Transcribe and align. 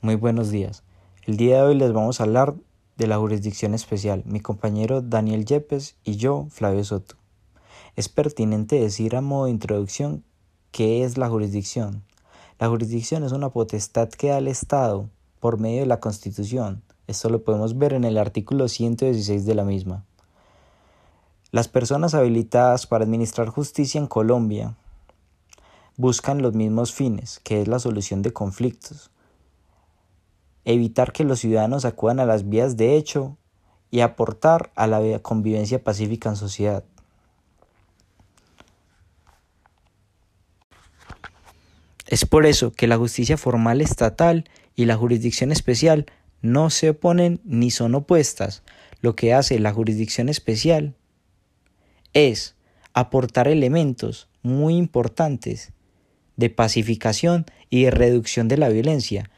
Muy 0.00 0.14
buenos 0.14 0.50
días. 0.50 0.84
El 1.26 1.36
día 1.36 1.56
de 1.56 1.62
hoy 1.62 1.74
les 1.74 1.92
vamos 1.92 2.20
a 2.20 2.22
hablar 2.22 2.54
de 2.96 3.08
la 3.08 3.18
jurisdicción 3.18 3.74
especial. 3.74 4.22
Mi 4.26 4.38
compañero 4.38 5.02
Daniel 5.02 5.44
Yepes 5.44 5.96
y 6.04 6.14
yo, 6.14 6.46
Flavio 6.50 6.84
Soto. 6.84 7.16
Es 7.96 8.08
pertinente 8.08 8.78
decir 8.78 9.16
a 9.16 9.22
modo 9.22 9.46
de 9.46 9.50
introducción 9.50 10.22
qué 10.70 11.02
es 11.02 11.18
la 11.18 11.28
jurisdicción. 11.28 12.04
La 12.60 12.68
jurisdicción 12.68 13.24
es 13.24 13.32
una 13.32 13.48
potestad 13.48 14.08
que 14.08 14.28
da 14.28 14.38
el 14.38 14.46
Estado 14.46 15.10
por 15.40 15.58
medio 15.58 15.80
de 15.80 15.86
la 15.86 15.98
Constitución. 15.98 16.80
Esto 17.08 17.28
lo 17.28 17.42
podemos 17.42 17.76
ver 17.76 17.92
en 17.92 18.04
el 18.04 18.18
artículo 18.18 18.68
116 18.68 19.46
de 19.46 19.54
la 19.56 19.64
misma. 19.64 20.04
Las 21.50 21.66
personas 21.66 22.14
habilitadas 22.14 22.86
para 22.86 23.02
administrar 23.02 23.48
justicia 23.48 24.00
en 24.00 24.06
Colombia 24.06 24.76
buscan 25.96 26.40
los 26.40 26.54
mismos 26.54 26.92
fines, 26.92 27.40
que 27.42 27.60
es 27.60 27.66
la 27.66 27.80
solución 27.80 28.22
de 28.22 28.32
conflictos, 28.32 29.10
evitar 30.68 31.12
que 31.12 31.24
los 31.24 31.40
ciudadanos 31.40 31.86
acudan 31.86 32.20
a 32.20 32.26
las 32.26 32.48
vías 32.50 32.76
de 32.76 32.96
hecho 32.96 33.38
y 33.90 34.00
aportar 34.00 34.70
a 34.74 34.86
la 34.86 35.18
convivencia 35.20 35.82
pacífica 35.82 36.28
en 36.28 36.36
sociedad. 36.36 36.84
Es 42.06 42.26
por 42.26 42.44
eso 42.44 42.70
que 42.70 42.86
la 42.86 42.98
justicia 42.98 43.38
formal 43.38 43.80
estatal 43.80 44.44
y 44.76 44.84
la 44.84 44.96
jurisdicción 44.96 45.52
especial 45.52 46.04
no 46.42 46.68
se 46.68 46.90
oponen 46.90 47.40
ni 47.44 47.70
son 47.70 47.94
opuestas. 47.94 48.62
Lo 49.00 49.16
que 49.16 49.32
hace 49.32 49.58
la 49.58 49.72
jurisdicción 49.72 50.28
especial 50.28 50.94
es 52.12 52.56
aportar 52.92 53.48
elementos 53.48 54.28
muy 54.42 54.76
importantes 54.76 55.72
de 56.36 56.50
pacificación 56.50 57.46
y 57.70 57.84
de 57.84 57.90
reducción 57.90 58.48
de 58.48 58.58
la 58.58 58.68
violencia, 58.68 59.30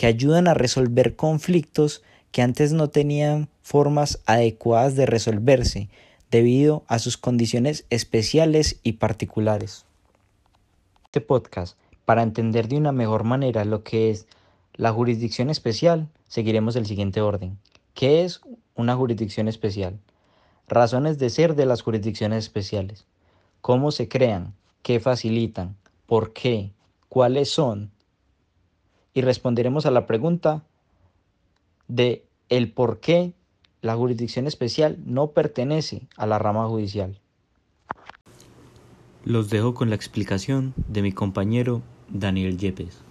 que 0.00 0.06
ayudan 0.06 0.48
a 0.48 0.54
resolver 0.54 1.14
conflictos 1.14 2.02
que 2.32 2.40
antes 2.40 2.72
no 2.72 2.88
tenían 2.88 3.50
formas 3.60 4.22
adecuadas 4.24 4.96
de 4.96 5.04
resolverse 5.04 5.90
debido 6.30 6.84
a 6.86 6.98
sus 6.98 7.18
condiciones 7.18 7.84
especiales 7.90 8.80
y 8.82 8.92
particulares. 8.92 9.84
Este 11.04 11.20
podcast, 11.20 11.76
para 12.06 12.22
entender 12.22 12.66
de 12.66 12.78
una 12.78 12.92
mejor 12.92 13.24
manera 13.24 13.66
lo 13.66 13.84
que 13.84 14.08
es 14.08 14.26
la 14.72 14.90
jurisdicción 14.90 15.50
especial, 15.50 16.08
seguiremos 16.28 16.76
el 16.76 16.86
siguiente 16.86 17.20
orden. 17.20 17.58
¿Qué 17.92 18.24
es 18.24 18.40
una 18.76 18.96
jurisdicción 18.96 19.48
especial? 19.48 19.98
Razones 20.66 21.18
de 21.18 21.28
ser 21.28 21.56
de 21.56 21.66
las 21.66 21.82
jurisdicciones 21.82 22.44
especiales. 22.44 23.04
¿Cómo 23.60 23.90
se 23.90 24.08
crean? 24.08 24.54
¿Qué 24.80 24.98
facilitan? 24.98 25.76
por 26.10 26.32
qué, 26.32 26.72
cuáles 27.08 27.50
son, 27.50 27.92
y 29.14 29.22
responderemos 29.22 29.86
a 29.86 29.90
la 29.90 30.06
pregunta 30.06 30.62
de 31.88 32.24
el 32.48 32.72
por 32.72 33.00
qué 33.00 33.32
la 33.80 33.96
jurisdicción 33.96 34.46
especial 34.46 34.98
no 35.04 35.28
pertenece 35.28 36.02
a 36.16 36.26
la 36.26 36.38
rama 36.38 36.66
judicial. 36.66 37.18
Los 39.24 39.50
dejo 39.50 39.74
con 39.74 39.90
la 39.90 39.96
explicación 39.96 40.74
de 40.88 41.02
mi 41.02 41.12
compañero 41.12 41.82
Daniel 42.08 42.56
Yepes. 42.56 43.04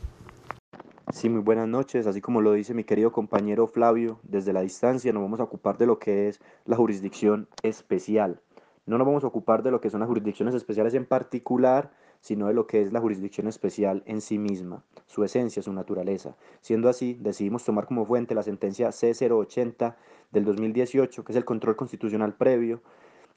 Sí, 1.12 1.28
muy 1.28 1.42
buenas 1.42 1.68
noches. 1.68 2.06
Así 2.06 2.22
como 2.22 2.42
lo 2.42 2.54
dice 2.54 2.74
mi 2.74 2.84
querido 2.84 3.12
compañero 3.12 3.68
Flavio, 3.68 4.20
desde 4.24 4.54
la 4.54 4.62
distancia 4.62 5.12
nos 5.12 5.24
vamos 5.24 5.40
a 5.40 5.44
ocupar 5.44 5.78
de 5.78 5.88
lo 5.88 5.98
que 5.98 6.28
es 6.28 6.40
la 6.66 6.76
jurisdicción 6.76 7.48
especial. 7.64 8.42
No 8.86 8.98
nos 8.98 9.08
vamos 9.08 9.24
a 9.24 9.28
ocupar 9.28 9.64
de 9.64 9.72
lo 9.72 9.82
que 9.82 9.90
son 9.90 10.02
las 10.02 10.08
jurisdicciones 10.08 10.56
especiales 10.56 10.94
en 10.94 11.06
particular, 11.06 11.92
sino 12.22 12.48
de 12.48 12.54
lo 12.54 12.68
que 12.68 12.82
es 12.82 12.92
la 12.92 13.00
jurisdicción 13.00 13.48
especial 13.48 14.04
en 14.06 14.22
sí 14.22 14.38
misma, 14.38 14.84
su 15.06 15.24
esencia, 15.24 15.64
su 15.64 15.74
naturaleza. 15.74 16.36
Siendo 16.62 16.90
así, 16.90 17.18
decidimos 17.20 17.64
tomar 17.64 17.86
como 17.86 18.06
fuente 18.06 18.36
la 18.36 18.44
sentencia 18.44 18.90
C080 18.90 19.96
del 20.32 20.46
2018, 20.46 21.24
que 21.24 21.32
es 21.32 21.38
el 21.38 21.46
control 21.46 21.76
constitucional 21.76 22.36
previo 22.36 22.82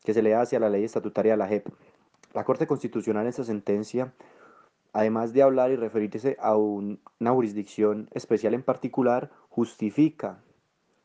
que 0.05 0.14
se 0.14 0.22
le 0.22 0.34
hace 0.34 0.56
a 0.56 0.60
la 0.60 0.69
ley 0.69 0.84
estatutaria 0.84 1.32
de 1.32 1.38
la 1.38 1.48
JEP. 1.48 1.69
La 2.34 2.44
Corte 2.44 2.66
Constitucional 2.66 3.25
en 3.25 3.28
esa 3.28 3.44
sentencia, 3.44 4.12
además 4.92 5.32
de 5.32 5.42
hablar 5.42 5.71
y 5.71 5.76
referirse 5.76 6.37
a 6.41 6.56
una 6.56 7.31
jurisdicción 7.31 8.09
especial 8.12 8.54
en 8.54 8.62
particular, 8.62 9.31
justifica, 9.48 10.42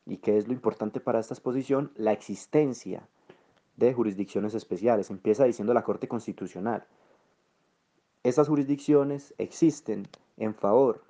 y 0.06 0.18
que 0.18 0.38
es 0.38 0.48
lo 0.48 0.54
importante 0.54 1.00
para 1.00 1.20
esta 1.20 1.34
exposición, 1.34 1.92
la 1.96 2.14
existencia 2.14 3.08
de 3.76 3.94
jurisdicciones 3.94 4.54
especiales. 4.54 5.12
Empieza 5.12 5.44
diciendo 5.44 5.74
la 5.74 5.84
Corte 5.84 6.08
Constitucional. 6.08 6.86
Estas 8.28 8.50
jurisdicciones 8.50 9.34
existen 9.38 10.06
en 10.36 10.54
favor 10.54 11.02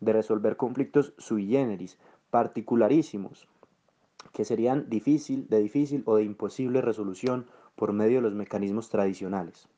de 0.00 0.12
resolver 0.12 0.58
conflictos 0.58 1.14
sui 1.16 1.46
generis, 1.46 1.96
particularísimos, 2.28 3.48
que 4.34 4.44
serían 4.44 4.90
difícil, 4.90 5.48
de 5.48 5.60
difícil 5.60 6.02
o 6.04 6.16
de 6.16 6.24
imposible 6.24 6.82
resolución 6.82 7.46
por 7.76 7.94
medio 7.94 8.16
de 8.16 8.24
los 8.24 8.34
mecanismos 8.34 8.90
tradicionales. 8.90 9.70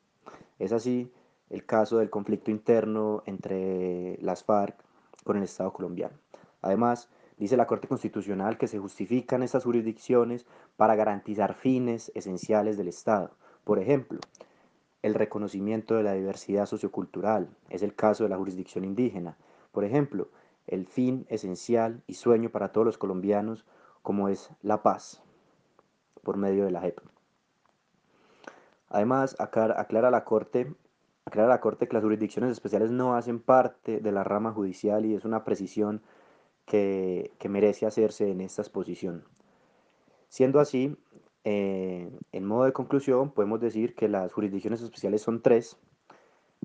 Es 0.59 0.73
así 0.73 1.13
el 1.51 1.65
caso 1.65 1.99
del 1.99 2.11
conflicto 2.11 2.51
interno 2.51 3.23
entre 3.27 4.19
las 4.21 4.43
FARC 4.43 4.75
con 5.23 5.37
el 5.37 5.45
Estado 5.45 5.73
colombiano. 5.73 6.17
Además, 6.63 7.09
dice 7.37 7.57
la 7.57 7.69
Corte 7.69 7.87
Constitucional 7.87 8.59
que 8.59 8.67
se 8.67 8.81
justifican 8.81 9.45
estas 9.45 9.63
jurisdicciones 9.63 10.47
para 10.77 10.97
garantizar 10.97 11.55
fines 11.55 12.11
esenciales 12.17 12.77
del 12.77 12.89
Estado. 12.89 13.31
Por 13.63 13.79
ejemplo, 13.79 14.19
el 15.03 15.15
reconocimiento 15.15 15.95
de 15.95 16.03
la 16.03 16.15
diversidad 16.15 16.67
sociocultural. 16.67 17.49
Es 17.71 17.83
el 17.83 17.95
caso 17.95 18.25
de 18.25 18.31
la 18.31 18.37
jurisdicción 18.37 18.85
indígena. 18.85 19.37
Por 19.73 19.85
ejemplo, 19.85 20.29
el 20.67 20.87
fin 20.87 21.27
esencial 21.29 22.03
y 22.07 22.15
sueño 22.15 22.51
para 22.51 22.73
todos 22.73 22.87
los 22.87 22.99
colombianos 22.99 23.65
como 24.03 24.29
es 24.29 24.51
la 24.63 24.83
paz 24.83 25.23
por 26.23 26.37
medio 26.37 26.65
de 26.65 26.71
la 26.71 26.81
JEP. 26.81 27.01
Además, 28.89 29.37
aclara 29.39 30.11
la 30.11 30.25
Corte 30.25 30.75
aclara 31.25 31.49
la 31.49 31.61
Corte 31.61 31.87
que 31.87 31.95
las 31.95 32.03
jurisdicciones 32.03 32.51
especiales 32.51 32.91
no 32.91 33.15
hacen 33.15 33.39
parte 33.39 34.01
de 34.01 34.13
la 34.13 34.25
rama 34.25 34.53
judicial 34.53 35.05
y 35.05 35.15
es 35.15 35.27
una 35.27 35.45
precisión 35.45 36.03
que, 36.65 37.33
que 37.39 37.49
merece 37.51 37.87
hacerse 37.87 38.31
en 38.31 38.41
esta 38.41 38.63
exposición. 38.63 39.25
Siendo 40.29 40.59
así, 40.59 40.97
eh, 41.45 42.11
en 42.33 42.45
modo 42.45 42.65
de 42.65 42.73
conclusión, 42.73 43.31
podemos 43.31 43.61
decir 43.61 43.95
que 43.95 44.09
las 44.09 44.33
jurisdicciones 44.33 44.83
especiales 44.83 45.23
son 45.23 45.43
tres, 45.43 45.79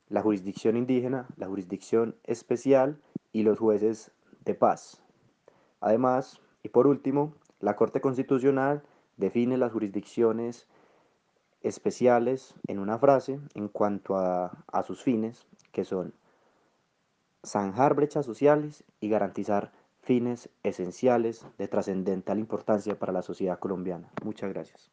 la 0.09 0.21
jurisdicción 0.21 0.77
indígena, 0.77 1.27
la 1.37 1.47
jurisdicción 1.47 2.15
especial 2.23 3.01
y 3.31 3.43
los 3.43 3.59
jueces 3.59 4.11
de 4.45 4.55
paz. 4.55 5.01
Además, 5.79 6.41
y 6.63 6.69
por 6.69 6.87
último, 6.87 7.35
la 7.59 7.75
Corte 7.75 8.01
Constitucional 8.01 8.83
define 9.17 9.57
las 9.57 9.71
jurisdicciones 9.71 10.67
especiales 11.61 12.55
en 12.67 12.79
una 12.79 12.97
frase 12.97 13.39
en 13.53 13.69
cuanto 13.69 14.17
a, 14.17 14.63
a 14.67 14.83
sus 14.83 15.01
fines, 15.01 15.47
que 15.71 15.85
son 15.85 16.13
zanjar 17.45 17.93
brechas 17.95 18.25
sociales 18.25 18.83
y 18.99 19.09
garantizar 19.09 19.71
fines 20.03 20.49
esenciales 20.63 21.45
de 21.57 21.67
trascendental 21.67 22.37
importancia 22.37 22.99
para 22.99 23.13
la 23.13 23.21
sociedad 23.21 23.59
colombiana. 23.59 24.11
Muchas 24.23 24.51
gracias. 24.51 24.91